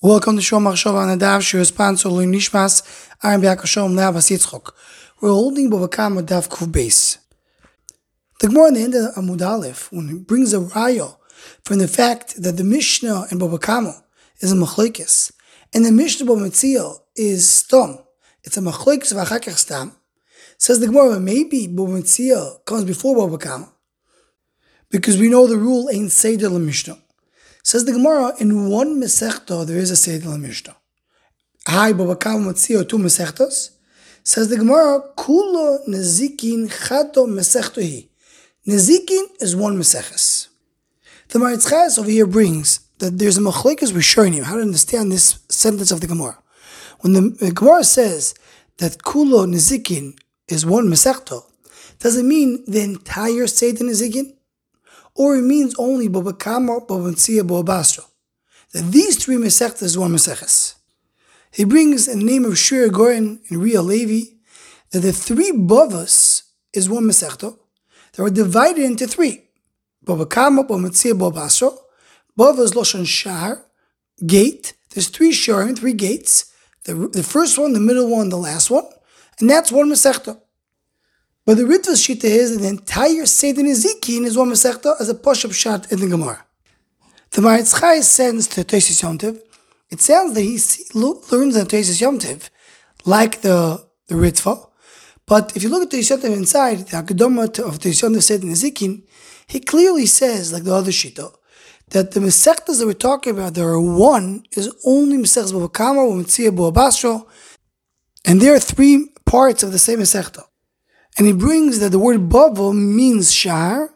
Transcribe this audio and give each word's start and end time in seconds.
Welcome 0.00 0.36
to 0.36 0.42
Shom 0.42 0.62
Machshava 0.62 0.94
on 0.94 1.18
the 1.18 1.24
Daf 1.24 1.42
Shir 1.42 1.64
sponsor 1.64 2.08
Lui 2.08 2.24
Nishmas 2.24 2.84
Aaron 3.24 3.40
Biakashom 3.40 3.94
Leavas 3.94 4.30
Yitzchok. 4.30 4.70
We're 5.20 5.30
holding 5.30 5.68
Bavakam 5.68 6.24
Daf 6.24 6.48
Kuv 6.48 6.68
Beis. 6.68 7.18
The 8.38 8.46
Gemara 8.46 8.68
in 8.68 8.74
the 8.74 8.80
end 8.82 8.94
of 8.94 9.14
Amud 9.16 9.44
Aleph, 9.44 9.90
when 9.90 10.08
it 10.08 10.24
brings 10.24 10.54
a 10.54 10.60
rayo 10.60 11.18
from 11.64 11.78
the 11.78 11.88
fact 11.88 12.40
that 12.40 12.56
the 12.56 12.62
Mishnah 12.62 13.24
in 13.32 13.40
Babakamo 13.40 14.00
is 14.38 14.52
a 14.52 14.54
machlekes, 14.54 15.32
and 15.74 15.84
the 15.84 15.90
Mishnah 15.90 16.26
Bamitzio 16.26 17.00
is 17.16 17.48
stom, 17.48 17.98
it's 18.44 18.56
a 18.56 18.60
machlekes 18.60 19.10
of 19.10 19.18
Achakach 19.26 19.58
stam, 19.58 19.96
says 20.58 20.78
the 20.78 20.86
Gemara, 20.86 21.18
maybe 21.18 21.66
Bamitzio 21.66 22.64
comes 22.64 22.84
before 22.84 23.16
Babakamo, 23.16 23.72
because 24.90 25.18
we 25.18 25.28
know 25.28 25.48
the 25.48 25.56
rule 25.58 25.90
ain't 25.90 26.12
Seder 26.12 26.50
Mishnah. 26.50 27.02
Says 27.68 27.84
the 27.84 27.92
Gemara, 27.92 28.32
in 28.40 28.70
one 28.70 28.98
Mesechta 28.98 29.66
there 29.66 29.76
is 29.76 29.90
a 29.90 29.96
Seder 29.96 30.38
Mishnah. 30.38 30.74
Hi, 31.66 31.92
Babakam 31.92 32.46
Matzio, 32.46 32.88
two 32.88 32.96
Mesechtas. 32.96 33.72
Says 34.24 34.48
the 34.48 34.56
Gemara, 34.56 35.02
Kula 35.18 35.86
Nezikin 35.86 36.70
Chato 36.70 37.26
Mesechtohi. 37.26 38.08
Nezikin 38.66 39.26
is 39.42 39.54
one 39.54 39.78
Meseches. 39.78 40.48
The 41.28 41.40
Maritzchas 41.40 41.98
over 41.98 42.08
here 42.08 42.26
brings 42.26 42.80
that 43.00 43.18
there's 43.18 43.36
a 43.36 43.42
Machlekas 43.42 43.92
Rishonim, 43.92 44.44
how 44.44 44.54
to 44.54 44.62
understand 44.62 45.12
this 45.12 45.38
sentence 45.50 45.90
of 45.90 46.00
the 46.00 46.06
Gemara. 46.06 46.38
When 47.00 47.12
the, 47.12 47.20
the 47.38 47.52
Gemara 47.52 47.84
says 47.84 48.34
that 48.78 49.02
Kulo 49.02 49.44
Nezikin 49.46 50.16
is 50.48 50.64
one 50.64 50.86
Mesechto, 50.86 51.44
does 51.98 52.16
it 52.16 52.24
mean 52.24 52.64
the 52.66 52.80
entire 52.80 53.46
Seder 53.46 53.84
Nezikin? 53.84 54.37
Or 55.18 55.36
it 55.36 55.42
means 55.42 55.74
only 55.78 56.08
Babakama, 56.08 56.86
Babansia, 56.86 57.42
Babasra. 57.42 58.06
That 58.72 58.92
these 58.92 59.22
three 59.22 59.36
Mesechtas 59.36 59.82
is 59.82 59.98
one 59.98 60.12
Meseches. 60.12 60.76
He 61.50 61.64
brings 61.64 62.06
in 62.06 62.20
the 62.20 62.24
name 62.24 62.44
of 62.44 62.56
Shir 62.56 62.88
Goren 62.88 63.40
and 63.48 63.62
Ria 63.62 63.82
Levi 63.82 64.36
that 64.92 65.00
the 65.00 65.12
three 65.12 65.50
Bavas 65.50 66.44
is 66.72 66.88
one 66.88 67.04
Mesechta. 67.04 67.58
They 68.12 68.22
were 68.22 68.30
divided 68.30 68.84
into 68.84 69.08
three. 69.08 69.42
Babakama, 70.06 70.66
Babansia, 70.66 71.12
Babasra. 71.18 71.76
Bava 72.38 72.60
is 72.60 72.72
Loshan 72.72 73.04
Shahar, 73.04 73.64
gate. 74.24 74.74
There's 74.90 75.08
three 75.08 75.32
Sharim, 75.32 75.76
three 75.76 75.92
gates. 75.92 76.52
The, 76.84 76.94
the 76.94 77.24
first 77.24 77.58
one, 77.58 77.72
the 77.72 77.80
middle 77.80 78.08
one, 78.08 78.28
the 78.28 78.38
last 78.38 78.70
one. 78.70 78.84
And 79.40 79.50
that's 79.50 79.72
one 79.72 79.90
Mesechta. 79.90 80.40
But 81.48 81.56
the 81.56 81.62
Ritva 81.62 81.94
Shita 81.94 82.24
is 82.24 82.54
that 82.54 82.62
the 82.62 82.68
entire 82.68 83.24
Seder 83.24 83.62
Nezikin 83.62 84.26
is 84.26 84.36
one 84.36 84.50
Masechta 84.50 85.00
as 85.00 85.08
a 85.08 85.14
push-up 85.14 85.52
shot 85.52 85.90
in 85.90 85.98
the 85.98 86.06
Gemara. 86.06 86.44
The 87.30 87.40
Maritz 87.40 87.80
Chai 87.80 88.00
sends 88.00 88.46
to 88.48 88.64
Tosis 88.64 89.02
Yomtiv, 89.02 89.40
it 89.88 90.02
sounds 90.02 90.34
that 90.34 90.42
he 90.42 90.58
learns 90.92 91.56
on 91.56 91.64
Tosis 91.64 92.02
Yomtiv, 92.02 92.50
like 93.06 93.40
the, 93.40 93.82
the 94.08 94.16
Ritva, 94.16 94.68
but 95.24 95.56
if 95.56 95.62
you 95.62 95.70
look 95.70 95.84
at 95.84 95.88
Tosis 95.88 96.14
Yomtiv 96.14 96.36
inside, 96.36 96.80
the 96.80 96.98
Akadoma 96.98 97.44
of 97.44 97.78
Tosis 97.78 98.02
Yomtiv 98.02 98.22
Seder 98.24 98.46
Nezikin, 98.46 99.04
he 99.46 99.58
clearly 99.58 100.04
says, 100.04 100.52
like 100.52 100.64
the 100.64 100.74
other 100.74 100.90
Shita, 100.90 101.32
that 101.92 102.10
the 102.10 102.20
Masechtas 102.20 102.78
that 102.78 102.84
we're 102.84 102.92
talking 102.92 103.32
about, 103.32 103.54
there 103.54 103.68
are 103.68 103.80
one, 103.80 104.42
is 104.54 104.70
only 104.84 105.16
Masechtas 105.16 105.54
Babakama, 105.54 106.12
Mitzia 106.22 106.50
Basro, 106.74 107.26
and 108.26 108.38
there 108.38 108.54
are 108.54 108.60
three 108.60 109.08
parts 109.24 109.62
of 109.62 109.72
the 109.72 109.78
same 109.78 110.00
Masechta. 110.00 110.42
And 111.18 111.26
he 111.26 111.32
brings 111.32 111.80
that 111.80 111.90
the 111.90 111.98
word 111.98 112.28
Bavel 112.28 112.72
means 112.74 113.32
Shar, 113.32 113.90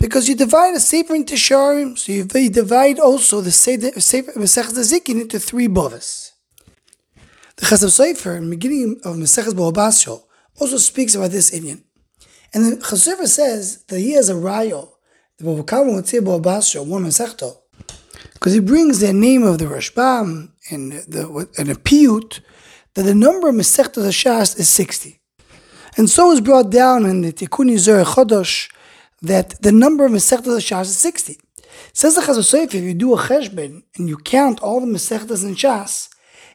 because 0.00 0.28
you 0.28 0.34
divide 0.34 0.74
a 0.74 0.80
Sefer 0.80 1.14
into 1.14 1.34
Sharim, 1.34 1.96
so 1.96 2.10
you 2.10 2.24
divide 2.50 2.98
also 2.98 3.40
the 3.40 3.52
Sefer 3.52 3.92
Mesech 4.32 4.66
Zikin 4.72 5.20
into 5.20 5.38
three 5.38 5.68
Bavas. 5.68 6.32
The 7.56 7.66
Chasam 7.66 7.88
Sofer, 7.88 8.36
in 8.36 8.50
the 8.50 8.56
beginning 8.56 9.00
of 9.04 9.14
Mesech 9.14 9.44
Basho, 9.72 10.24
also 10.60 10.76
speaks 10.76 11.14
about 11.14 11.30
this 11.30 11.52
Indian. 11.52 11.84
And 12.52 12.72
the 12.72 12.76
Chasam 12.76 13.24
says 13.28 13.84
that 13.84 14.00
he 14.00 14.12
has 14.14 14.28
a 14.28 14.34
rayo, 14.34 14.94
the 15.38 15.44
Babakam 15.44 15.90
Motzei 15.90 16.20
Basho, 16.42 16.84
one 16.84 17.04
Mesechto, 17.04 17.58
because 18.32 18.52
he 18.52 18.60
brings 18.60 18.98
the 18.98 19.12
name 19.12 19.44
of 19.44 19.58
the 19.58 19.66
Rashbam 19.66 20.50
and 20.70 20.92
the 20.92 21.48
and 21.56 21.68
a 21.68 21.74
piyut 21.74 22.40
that 22.94 23.02
the 23.02 23.14
number 23.14 23.48
of 23.48 23.54
Mesechtos 23.54 24.08
Shas 24.10 24.58
is 24.58 24.68
60. 24.68 25.20
And 25.96 26.10
so 26.10 26.32
is 26.32 26.40
brought 26.40 26.70
down 26.70 27.06
in 27.06 27.20
the 27.20 27.32
Tikkun 27.32 27.70
Yizur 27.70 28.04
Chodosh 28.04 28.68
that 29.22 29.50
the 29.62 29.70
number 29.70 30.04
of 30.04 30.10
Masechtas 30.10 30.58
Shas 30.58 30.82
is 30.82 30.98
60. 30.98 31.38
Says 31.92 32.16
the 32.16 32.20
Chazal 32.20 32.64
if 32.64 32.74
you 32.74 32.94
do 32.94 33.14
a 33.14 33.16
cheshbon 33.16 33.84
and 33.96 34.08
you 34.08 34.16
count 34.16 34.60
all 34.60 34.80
the 34.80 34.86
Masechtas 34.86 35.44
in 35.44 35.54
Shas, 35.54 36.08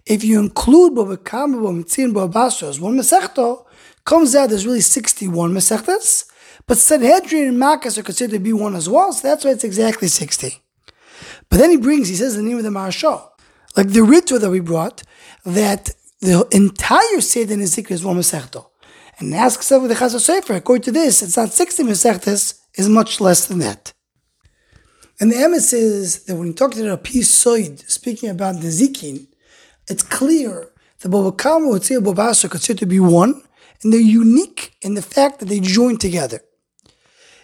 if 0.06 0.26
you 0.26 0.40
include 0.40 0.94
Bobakam, 0.94 1.56
Bomitzin, 1.56 2.12
Bobasra 2.12 2.68
as 2.68 2.82
one 2.82 2.98
Masechta, 2.98 3.64
comes 4.04 4.36
out 4.36 4.50
there's 4.50 4.66
really 4.66 4.82
61 4.82 5.54
Masechtas, 5.54 6.30
but 6.68 6.78
Sanhedrin 6.78 7.48
and 7.48 7.58
Makkos 7.58 7.98
are 7.98 8.04
considered 8.04 8.34
to 8.34 8.40
be 8.40 8.52
one 8.52 8.76
as 8.76 8.90
well, 8.90 9.14
so 9.14 9.26
that's 9.26 9.46
why 9.46 9.52
it's 9.52 9.64
exactly 9.64 10.10
60. 10.10 10.62
But 11.50 11.60
then 11.60 11.70
he 11.70 11.78
brings, 11.78 12.10
he 12.10 12.16
says 12.16 12.36
the 12.36 12.44
name 12.44 12.58
of 12.58 12.64
the 12.64 12.70
Maharsha, 12.70 13.30
like 13.78 13.88
the 13.88 14.02
Ritva 14.02 14.42
that 14.42 14.50
we 14.50 14.60
brought, 14.60 15.04
that 15.46 15.92
the 16.20 16.46
entire 16.52 17.22
Seder 17.22 17.56
Nizik 17.56 17.90
is 17.90 18.04
one 18.04 18.18
Masechta 18.18 18.69
and 19.19 19.35
asks 19.35 19.72
over 19.72 19.88
the 19.88 19.96
Chasam 19.96 20.19
Sofer, 20.19 20.56
according 20.56 20.84
to 20.84 20.91
this, 20.91 21.22
it's 21.22 21.38
not 21.38 21.52
60 21.52 21.84
Mesechtes, 21.84 22.59
is 22.75 22.90
much 22.90 23.19
less 23.19 23.47
than 23.47 23.59
that. 23.59 23.94
And 25.19 25.31
the 25.31 25.35
emes 25.35 25.74
is 25.74 26.24
that 26.24 26.35
when 26.35 26.47
you 26.47 26.53
talk 26.53 26.72
to 26.72 26.81
the 26.81 26.97
piece 26.97 27.29
Soid, 27.44 27.90
speaking 27.90 28.29
about 28.29 28.62
the 28.62 28.69
Zikin, 28.69 29.28
it's 29.90 30.03
clear 30.03 30.72
that 31.00 31.09
Babakam 31.09 31.72
and 31.72 31.81
Tzir 31.81 32.03
Babas 32.03 32.46
are 32.46 32.50
considered 32.50 32.79
to 32.79 32.85
be 32.85 33.00
one, 33.00 33.41
and 33.84 33.91
they're 33.91 34.00
unique 34.00 34.74
in 34.81 34.94
the 34.94 35.02
fact 35.02 35.40
that 35.40 35.50
they 35.50 35.59
join 35.59 35.97
together. 35.97 36.40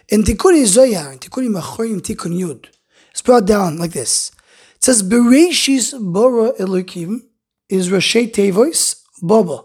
In 0.08 0.22
Tikkunei 0.22 0.64
Zohar, 0.64 1.12
in 1.12 1.18
Tikkun 1.18 1.48
Machorim 1.48 2.00
Tikkun 2.00 2.38
Yud, 2.38 2.66
it's 3.10 3.22
brought 3.22 3.46
down 3.46 3.76
like 3.76 3.92
this. 3.92 4.30
It 4.76 4.84
says, 4.84 5.02
Bereshis 5.02 5.92
Bora 6.00 6.52
Elokim 6.52 7.22
is 7.68 7.90
Rashi 7.90 8.30
Tevois 8.32 9.02
Baba. 9.20 9.64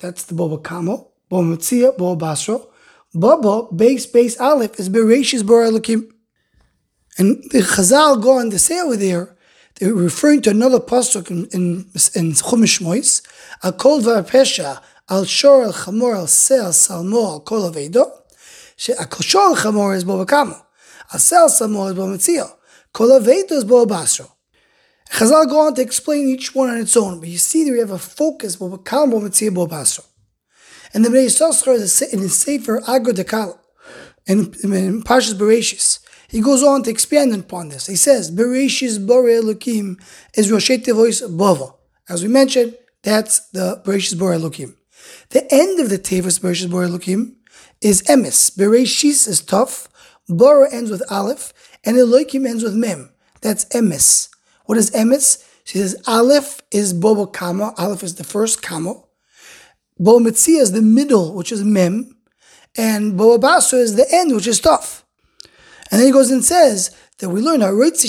That's 0.00 0.24
the 0.24 0.34
Baba 0.34 0.58
Kamo. 0.58 1.12
Bo 1.28 1.42
Metzia, 1.42 1.96
Bo 1.96 2.16
Basro. 2.16 2.68
Baba, 3.14 3.72
base, 3.74 4.06
base, 4.06 4.38
Aleph, 4.38 4.78
is 4.78 4.90
Bereshis 4.90 5.46
Bor 5.46 5.62
Elokim. 5.64 6.10
And 7.18 7.42
the 7.50 7.60
Chazal 7.60 8.22
go 8.22 8.38
on 8.38 8.50
to 8.50 8.58
say 8.58 8.80
over 8.80 8.96
there, 8.96 9.36
they're 9.76 9.94
referring 9.94 10.42
to 10.42 10.50
another 10.50 10.78
pasuk 10.78 11.30
in, 11.30 11.46
in, 11.52 11.76
in 12.14 12.32
Chumash 12.32 12.80
Mois, 12.82 13.22
Al 13.62 13.72
Kol 13.72 14.00
Pesha, 14.00 14.82
Al 15.08 15.24
Shor 15.24 15.64
Al 15.64 15.72
Chamor 15.72 16.16
Al 16.16 16.26
Se 16.26 16.58
Al 16.58 16.72
Salmo 16.72 17.32
Al 17.32 17.40
Kol 17.40 17.70
Avedo, 17.70 18.04
Al 18.98 19.22
Shor 19.22 19.50
Al 19.50 19.56
Chamor 19.56 19.96
is 19.96 20.04
Bo 20.04 20.24
Bakamo, 20.24 20.62
Al 21.12 21.18
Se 21.18 21.36
Al 21.36 21.48
Salmo 21.48 21.86
is 21.86 21.94
Bo 21.94 22.06
Metzia, 22.06 22.50
Kol 22.92 23.08
Avedo 23.18 23.52
is 23.52 23.64
Bo 23.64 23.86
Basro. 23.86 24.30
Chazal 25.10 25.48
go 25.48 25.60
on 25.60 25.74
to 25.74 25.82
explain 25.82 26.28
each 26.28 26.54
one 26.54 26.68
on 26.68 26.78
its 26.78 26.96
own, 26.96 27.20
but 27.20 27.28
you 27.28 27.38
see 27.38 27.64
there 27.64 27.72
we 27.72 27.78
have 27.78 27.90
a 27.90 27.98
focus, 27.98 28.56
Bo 28.56 28.76
Bakamo, 28.76 29.10
Bo 29.10 29.20
Metzia, 29.20 29.54
Bo 29.54 29.66
Basro. 29.66 30.04
And 30.96 31.04
the 31.04 31.10
Bnei 31.10 31.26
Yissaschar 31.26 31.74
in 32.10 32.20
his 32.20 32.38
Sefer 32.38 32.80
Igra 32.80 33.12
DeKallah, 33.12 33.58
in, 34.26 34.54
in 34.64 35.02
Parshas 35.02 36.00
he 36.26 36.40
goes 36.40 36.62
on 36.62 36.84
to 36.84 36.90
expand 36.90 37.34
upon 37.34 37.68
this. 37.68 37.86
He 37.86 37.96
says, 37.96 38.30
Bereshis 38.30 39.06
Bore 39.06 39.24
Elokim 39.24 40.02
is 40.34 40.50
Roshei 40.50 40.82
Tevois 40.82 41.20
Bova. 41.36 41.74
As 42.08 42.22
we 42.22 42.30
mentioned, 42.30 42.78
that's 43.02 43.40
the 43.50 43.82
Bereshis 43.84 44.18
Bore 44.18 44.32
Elokim. 44.32 44.74
The 45.28 45.46
end 45.52 45.80
of 45.80 45.90
the 45.90 45.98
Tevois 45.98 46.40
Bereshis 46.40 46.70
Bore 46.70 46.84
Elokim 46.84 47.34
is 47.82 48.00
Emes. 48.04 48.56
Bereshis 48.56 49.28
is 49.28 49.42
tough, 49.42 49.88
Bora 50.30 50.72
ends 50.72 50.90
with 50.90 51.02
Aleph, 51.12 51.52
and 51.84 51.98
Elokim 51.98 52.48
ends 52.48 52.64
with 52.64 52.74
Mem. 52.74 53.10
That's 53.42 53.66
Emes. 53.66 54.30
What 54.64 54.78
is 54.78 54.90
Emes? 54.92 55.46
She 55.62 55.76
says 55.76 56.02
Aleph 56.06 56.62
is 56.70 56.94
Bobo 56.94 57.26
Kama. 57.26 57.74
Aleph 57.76 58.02
is 58.02 58.14
the 58.14 58.24
first 58.24 58.62
Kama. 58.62 59.02
Bo 59.98 60.18
Metzia 60.18 60.60
is 60.60 60.72
the 60.72 60.82
middle, 60.82 61.34
which 61.34 61.50
is 61.50 61.64
Mem, 61.64 62.16
and 62.76 63.16
Bo 63.16 63.38
Basra 63.38 63.78
is 63.78 63.96
the 63.96 64.06
end, 64.12 64.34
which 64.34 64.46
is 64.46 64.60
Tov. 64.60 65.02
And 65.90 66.00
then 66.00 66.06
he 66.06 66.12
goes 66.12 66.30
and 66.30 66.44
says 66.44 66.94
that 67.18 67.30
we 67.30 67.40
learn 67.40 67.60
what 67.60 67.94
is 67.94 68.04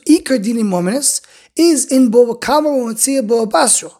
Iker 0.00 0.38
Dinim 0.38 0.66
Mominis 0.66 1.20
is 1.54 1.86
in 1.86 2.10
Bo 2.10 2.34
Kama 2.34 2.68
Metzia 2.68 3.26
Bo 3.26 3.46
Basra. 3.46 3.90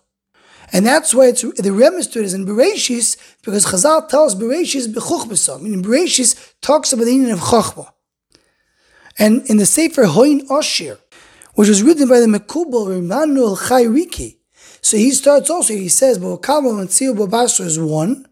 And 0.73 0.87
that's 0.87 1.15
why 1.15 1.27
it's 1.27 1.43
the 1.43 1.71
remes 1.71 2.11
to 2.13 2.21
it 2.21 2.25
is 2.25 2.35
in 2.35 2.47
Bereshis, 2.47 3.17
because 3.45 3.67
Chazal 3.67 4.09
tells 4.09 4.35
Bereshis 4.35 4.89
b'chuchbasa, 4.93 5.61
meaning 5.61 5.83
Bereshis 5.83 6.55
talks 6.63 6.93
about 6.93 7.05
the 7.05 7.13
meaning 7.13 7.31
of 7.31 7.41
Chachma. 7.41 7.93
And 9.19 9.49
in 9.51 9.59
the 9.59 9.67
Sefer 9.67 10.07
Hoin 10.07 10.49
Oshir, 10.49 10.99
which 11.55 11.69
was 11.69 11.83
written 11.83 12.09
by 12.09 12.21
the 12.21 12.27
Mekubal 12.27 12.97
Emmanuel 12.97 13.57
Chayriki, 13.57 14.39
so 14.83 14.97
he 14.97 15.13
starts 15.13 15.49
also, 15.49 15.73
he 15.73 15.89
says, 15.89 16.19
Bokamo 16.19 16.81
and 16.81 16.89
Tzil 16.89 17.17
Babasra 17.17 17.67
is 17.67 17.79
one, 17.79 18.27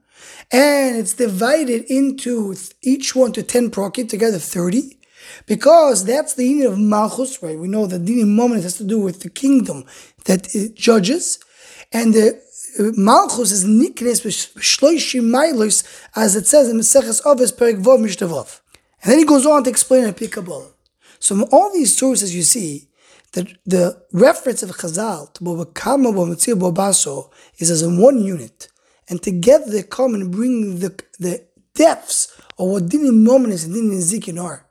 and 0.50 0.96
it's 0.96 1.14
divided 1.14 1.84
into 1.84 2.56
each 2.82 3.14
one 3.14 3.32
to 3.32 3.42
10 3.42 3.70
prokim, 3.70 4.08
together 4.08 4.38
30. 4.38 4.98
Because 5.46 6.04
that's 6.04 6.34
the 6.34 6.44
unit 6.44 6.66
of 6.72 6.78
Malchus, 6.78 7.40
right? 7.40 7.56
We 7.56 7.68
know 7.68 7.86
that 7.86 8.04
the 8.04 8.24
moment 8.24 8.64
has 8.64 8.76
to 8.78 8.84
do 8.84 8.98
with 8.98 9.20
the 9.20 9.30
kingdom 9.30 9.84
that 10.24 10.52
it 10.54 10.74
judges, 10.74 11.38
and 11.92 12.12
the 12.14 12.42
uh, 12.78 12.90
Malchus 12.96 13.52
is 13.52 13.64
niknes 13.64 14.20
b'shloishi 14.24 15.20
mailos, 15.20 15.84
as 16.16 16.34
it 16.34 16.46
says 16.46 16.68
in 16.68 16.78
Meseches 16.78 17.20
Oves 17.24 17.52
Perik 17.52 17.80
Vov 17.80 18.00
Mishtavov. 18.00 18.60
And 19.02 19.12
then 19.12 19.18
he 19.20 19.24
goes 19.24 19.46
on 19.46 19.64
to 19.64 19.70
explain 19.70 20.04
a 20.04 20.12
Kabbalah. 20.12 20.72
So 21.20 21.36
from 21.36 21.48
all 21.52 21.72
these 21.72 21.96
sources 21.96 22.34
you 22.34 22.42
see 22.42 22.89
that 23.32 23.48
the 23.64 24.02
reference 24.12 24.62
of 24.62 24.70
Chazal 24.70 25.32
to 25.34 25.44
Bobakama 25.44 26.12
Bomatzir 26.12 26.54
Bobaso 26.58 27.30
is 27.58 27.70
as 27.70 27.82
in 27.82 28.00
one 28.00 28.20
unit. 28.20 28.68
And 29.08 29.22
together 29.22 29.70
they 29.70 29.82
come 29.82 30.14
and 30.14 30.30
bring 30.30 30.78
the, 30.80 31.00
the 31.18 31.44
depths 31.74 32.40
of 32.58 32.68
what 32.68 32.86
Dinin 32.86 33.26
Mominus 33.26 33.64
and 33.64 33.74
Dinin 33.74 33.98
Zikin 33.98 34.42
are. 34.42 34.66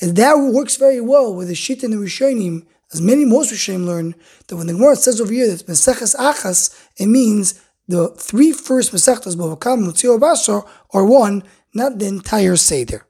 And 0.00 0.16
that 0.16 0.34
works 0.34 0.76
very 0.76 1.00
well 1.00 1.34
with 1.34 1.48
the 1.48 1.54
Shit 1.54 1.82
and 1.82 1.92
the 1.92 1.96
Rishonim, 1.96 2.66
as 2.92 3.00
many 3.00 3.24
most 3.24 3.52
Rishonim 3.52 3.86
learn, 3.86 4.14
that 4.48 4.56
when 4.56 4.66
the 4.66 4.74
Gemara 4.74 4.96
says 4.96 5.20
over 5.20 5.32
here 5.32 5.48
that 5.48 5.66
Meseches 5.66 6.14
Achas, 6.16 6.78
it 6.96 7.06
means 7.06 7.60
the 7.88 8.08
three 8.08 8.52
first 8.52 8.92
Mesechtas, 8.92 9.36
Bobakam, 9.36 9.86
Mutzio, 9.86 10.18
Basar, 10.18 10.66
are 10.92 11.04
one, 11.04 11.42
not 11.72 11.98
the 11.98 12.06
entire 12.06 12.56
Seder. 12.56 13.06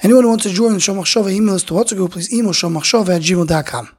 Anyone 0.00 0.22
who 0.24 0.28
wants 0.28 0.44
to 0.44 0.50
join 0.50 0.74
the 0.74 0.78
Shomachshava 0.78 1.32
email 1.32 1.56
us 1.56 1.64
to 1.64 1.74
WhatsApp 1.74 1.96
group, 1.96 2.12
please 2.12 2.32
email 2.32 2.52
shomachshava 2.52 3.16
at 3.16 3.22
gmail.com. 3.22 3.88